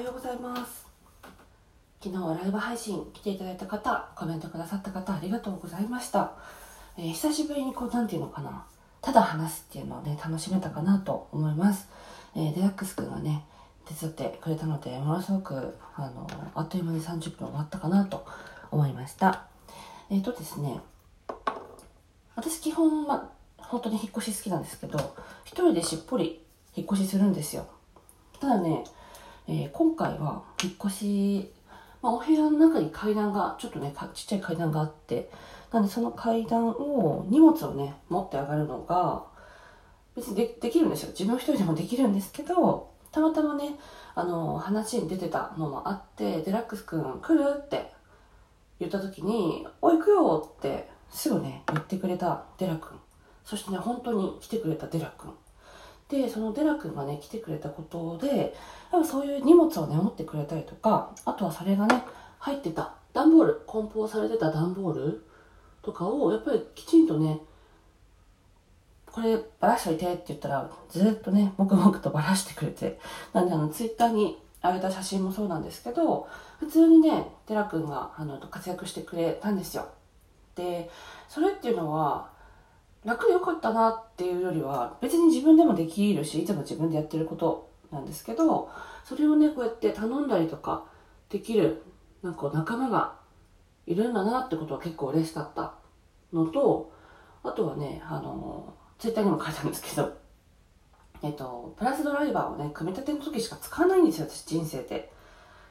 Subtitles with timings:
[0.00, 0.86] はようございます。
[2.02, 6.32] 昨日はライブ配信来ていただいた方コメントくださった方ありがとうございました、
[6.96, 8.64] えー久しぶりにこうなんていうのかな。
[9.02, 11.86] ただ話すっていうのをね楽しめたかなと思います、
[12.34, 13.44] えーデラックスくんがね
[13.84, 18.24] 手伝ってくれたのでものすごくあのあっという間に30分終わったかなと
[18.70, 19.48] 思いました。
[20.08, 20.80] えっ、とですね
[22.36, 24.98] 私基本ま本当に引っ越し好きなんですけど
[25.44, 26.42] 一人でしっぽり
[26.74, 27.66] 引っ越しするんですよ。
[28.40, 28.84] ただね、
[29.52, 31.52] えー今回は引っ越し、
[32.02, 35.28] まあ、お部屋の中に階段がちょっとねちっちゃい階段があって
[35.72, 39.24] なんでその階段を荷物をね持って上がるのが
[40.14, 41.08] 別にでできるんですよ。
[41.10, 43.74] 自分一人でもできるんですけどたまたまね
[44.14, 47.92] あの話に出てたのもあってデラックスくん来るって
[48.78, 53.00] 言った時に「お行くよ」ってすぐね言ってくれたデラくん
[53.44, 55.32] そしてね本当に来てくれたデラくん
[56.10, 58.54] でそのデラくんがね来てくれたことで
[58.92, 62.02] やっぱそういう荷物をね持ってくれたりとかあとはそれがね
[62.40, 65.24] 入ってた段ボール梱包されてた段ボール
[65.82, 67.40] とかをやっぱりきちんとね
[69.06, 72.98] こればらしといてって言ったらずっとね黙々とばらしてくれて
[73.32, 79.88] なんであのツイッターに上げた写真もそうなんですけど普通にねデラくんがあの活躍してくれたんですよ。
[80.54, 80.90] で
[81.28, 82.29] それっていうのは
[83.04, 88.70] 楽でよかったなっていうよりは別に自分でもできるしいつも自分でやってることなんですけど
[89.04, 90.84] それをねこうやって頼んだりとか
[91.30, 91.82] できる
[92.22, 93.14] なんか仲間が
[93.86, 95.74] いるんだなってことは結構嬉しかった
[96.32, 96.92] のと
[97.42, 100.12] あとはねあのツイッターにも書いたんですけど
[101.22, 105.10] えっとプラスドライバーをね組み立ての時しか使わないんですよ私人生で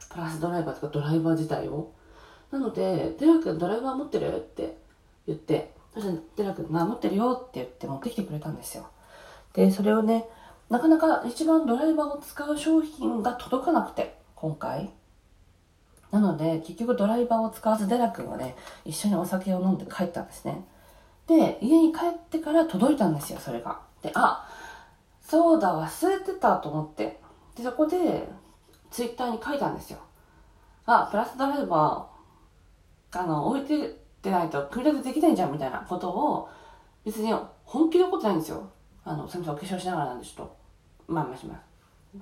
[0.10, 1.92] プラスドライバーとかドライバー自体を
[2.52, 4.78] なので「デラ君ドライバー持ってる?」って
[5.28, 5.69] 言って
[6.72, 8.88] が「持ってるよ」って言って持ってきてくれたんですよ。
[9.54, 10.30] でそれをね
[10.70, 14.92] なかなか一番ドライバーを使う商品が届かなくて今回。
[16.12, 20.66] なので結局ドライバーを使わずデラ君はね一緒にお酒を飲んで帰ったんですね。
[21.28, 23.80] で家に帰ってから届いたんですよそれが。
[24.02, 24.48] であ
[25.22, 27.20] そうだ忘れてたと思って。
[27.56, 28.32] でそこで
[28.90, 30.00] ツイッターに書いたんですよ
[30.86, 36.50] あプラスドライバーあの置いててないと組み立てできないじゃんみたいなことを
[37.06, 38.70] 別に本気で怒ってないんですよ。
[39.06, 40.58] あのすみませんお化粧しながらなんでちょっと。
[41.08, 41.62] まあまあします。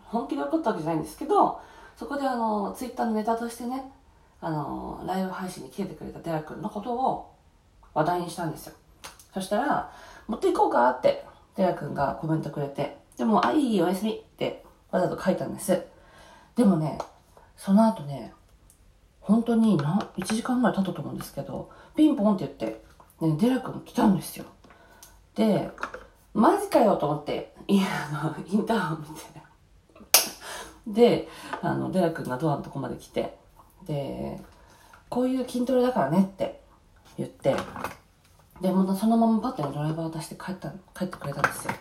[0.06, 1.59] 本気で怒ったわけじゃないんですけど
[1.96, 3.84] そこであのツイッターのネタとしてね
[4.41, 7.34] あのライブ配信に来ててくれたデラ君のことを
[7.94, 8.74] 話題にしたんですよ。
[9.34, 9.91] そしたら
[10.28, 11.25] 「持っていこうか?」って
[11.56, 15.86] デラ君がコメントくれてでも「あいいおやすみ」ってわざと書いたんです。
[16.56, 16.97] でもね
[17.56, 18.34] その後ね
[19.28, 22.82] 本当にな1時間ぐらい経ったと思うんですけどピンポンって言って、
[23.22, 24.46] ね、デラ君来たんですよ。
[25.36, 25.70] で
[26.34, 29.38] マジかよと思っていやあのインターホン見て。
[30.88, 31.28] で
[31.62, 33.38] あのデラ君がドアのとこまで来て
[33.86, 34.40] で
[35.10, 36.62] こういう筋トレだからねって
[37.18, 37.54] 言って
[38.62, 41.74] でまたそのままパッてドライバーを出して帰った帰ってくれたんですよ。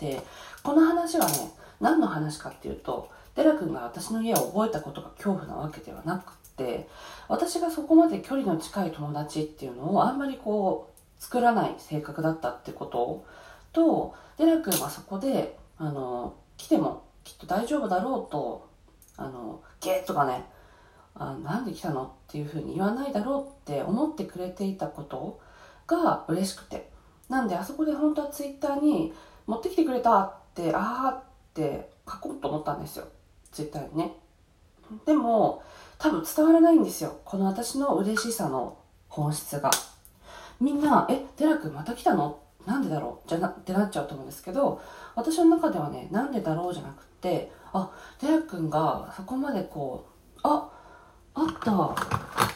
[0.00, 0.20] で
[0.64, 1.32] この話はね
[1.80, 6.88] 何の話かっていうとデラ君が私の家を覚えたことが恐怖なわけではなくて
[7.28, 13.24] 私がそこまで距離の近い友達っていうのをあんまりこう作らない性格だったってこと？
[13.72, 18.68] とデラ君はそこであの来てもきっと大丈夫だろうと
[19.16, 20.44] あのゲーとかね
[21.14, 25.40] あなんで来たのっていうふうに言わないだろうって思ってくれていたこと
[25.86, 26.90] が嬉しくて。
[27.28, 29.12] なんであそこで本当はツイッターに
[29.48, 33.08] 持ってきてくれたってあーって書こうと思ったんですよ。
[33.52, 34.12] ツイッターにね。
[35.04, 35.62] でも
[35.98, 37.18] 多分伝わらないんですよ。
[37.24, 39.70] この私の嬉しさの本質が。
[40.60, 42.38] みんな「えデラ君また来たの？
[42.66, 44.80] なんでだろう?」じゃなってなっちゃうと思うんですけど
[45.14, 47.90] 私の中ではね「なんでだろう?」じゃなくってあ
[48.20, 50.68] デラ君がそこまでこうあ
[51.34, 51.94] あった。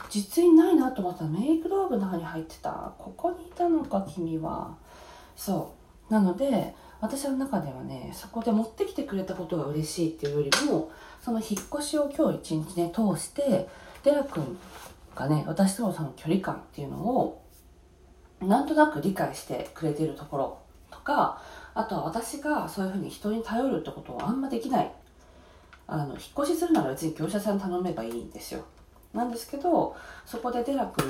[0.09, 2.93] 実印ないなと思ったらメイク道具の中に入ってた。
[2.99, 4.75] ここにいたのか君は。
[5.37, 5.75] そ
[6.11, 6.13] う。
[6.13, 10.91] なので私の中ではねそこで持ってきてくれたことが嬉しいっていうよりも
[11.21, 13.69] その引っ越しを今日一日ね通して
[14.05, 14.59] デラ君
[15.15, 17.43] がね私とのその距離感っていうのを
[18.41, 20.59] なんとなく理解してくれてるところ
[20.91, 21.43] とか
[21.75, 24.93] あとは私がそういうふうに人に頼るってことをあんまできない。
[25.93, 28.65] あの引っ越しするなら別に業者さん頼めばいいんですよ。
[29.13, 31.05] なんですけどそこでデラ君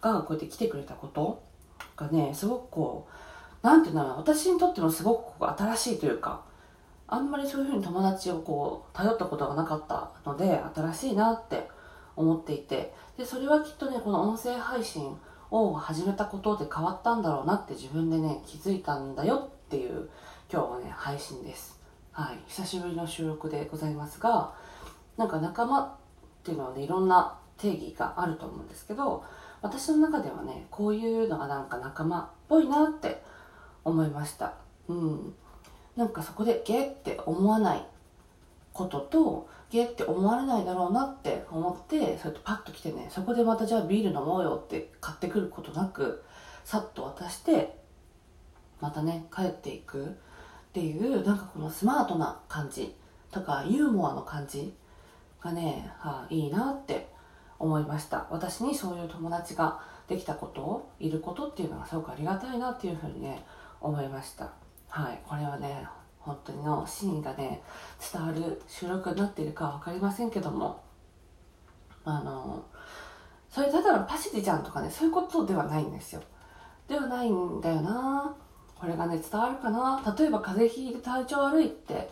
[0.00, 1.42] がこうやって来てくれたこと
[1.96, 3.12] がねすごくこう
[3.62, 6.42] なんていうんだろう私にとってもすごく新しいというか
[7.06, 11.68] あんまりそういうふうに友達をこう頼ったことがなかったので新しいなって
[12.16, 15.16] 思っていてでそれはきっとねこの音声配信
[15.50, 20.08] を始めたことで変わったんだろうなって自分でね気づいたんだよっていう
[20.52, 21.80] 今日はね配信です。
[22.12, 22.38] はい。
[22.48, 24.52] 久しぶりの収録でございますが
[25.16, 25.90] なんか仲間っ
[26.44, 29.24] ていうのはねいろんな定義があると思うんですけど
[29.62, 33.22] 私の中ではねこういうのがなんか仲間っぽいなって
[33.84, 34.54] 思いました。
[34.88, 35.34] うん。
[35.96, 37.84] なんかそこでゲーって思わない
[38.72, 46.24] こととゲーって思われないだろうなって思ってそれとパッと来てねそこでまたじゃあビール飲もうよって買ってくることなく
[46.64, 47.78] さっと渡して
[48.80, 50.08] またね帰っていくっ
[50.72, 52.94] ていうなんかこのスマートな感じ
[53.30, 54.72] とかユーモアの感じ
[55.40, 57.08] がね、はあ、いいなって
[57.58, 58.26] 思いました。
[58.30, 63.44] 私にそういう友達ができたこといることっていうのはすごくありがたいなっていうふうにね
[63.80, 64.52] 思いました。
[64.88, 65.20] はい。
[65.26, 65.86] これはね
[66.18, 67.62] 本当にのシーンがね
[68.12, 70.82] 伝わる収録になっているかは分かりませんけども。
[72.04, 72.64] あの
[73.50, 76.22] それただのパシリじゃんとかねそういうことではないんですよ。
[76.88, 78.34] ではないんだよな。
[78.74, 80.02] これがね伝わるかな。
[80.18, 82.10] 例えば風邪ひいて体調悪いって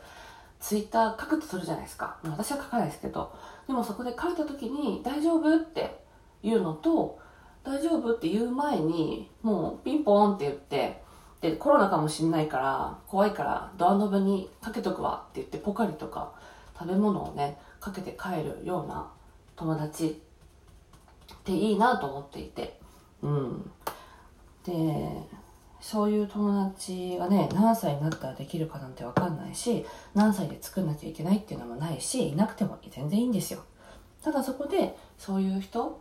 [0.61, 2.19] ツイッター書くとするじゃないですか。
[2.25, 3.32] 私は書かないですけど。
[3.67, 6.05] でもそこで書いた時に「大丈夫?」って
[6.43, 7.19] 言うのと
[7.62, 11.03] 「大丈夫?」って言う前にもうピンポーンって言って
[11.40, 16.32] でコロナかもしんないから怖いからドアノブにかけとくわって言ってポカリとか
[16.79, 19.11] 食べ物をねかけて帰るような
[19.56, 20.20] 友達
[21.32, 22.79] っていいなと思っていて。
[23.23, 23.70] うん。
[24.64, 24.73] で
[25.81, 33.61] そういう友達がね何歳になったらできるかなんて分かんないし何歳で作んなきゃいけないっていうのもないしいなくても全然いいんですよ。
[34.23, 36.00] ただそこでそういう人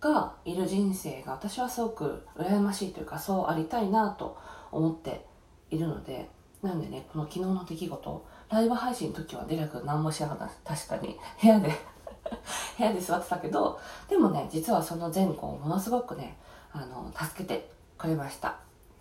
[0.00, 4.38] がいる人生が私はすごく羨ましいというかそうありたいなと
[4.72, 5.24] 思って
[5.70, 6.28] いるので
[6.62, 10.74] なんでねこの昨日の出来事ライブ配信の時はデラク何もしなかった。
[10.74, 11.16] 確かに。
[11.40, 11.68] 部屋で
[12.78, 13.78] 部屋で座ってたけど
[14.08, 16.36] でもね実はその前後をものすごくね
[16.72, 18.56] あの助けてくれました。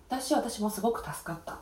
[0.08, 1.60] 私私もすごく助かった。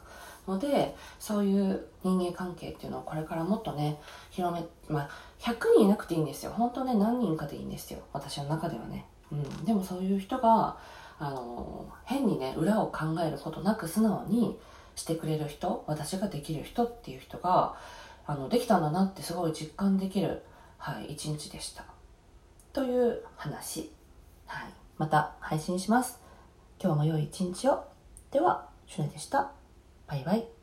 [0.48, 4.00] のでそういう人間関係っていうのをこれからもっとね
[4.30, 6.52] 広めまあ100人いなくていいんですよ。
[6.54, 8.00] 本当ね何人かでいいんですよ。
[8.14, 10.78] 私の中ではね、うん、でもそういう人が
[11.20, 14.58] あの変にね裏を考えることなく素直に
[14.96, 17.76] してくれる人私ができる人っていう人が
[18.26, 20.44] あのできたんだなってすごい実感できる、
[20.78, 21.86] はい、一日でした。
[22.74, 23.92] という話、
[24.46, 26.20] はい、また配信します。
[26.80, 27.86] 今日も良い一日を。
[28.32, 29.52] では、シュネでした。
[30.08, 30.57] バイバイ。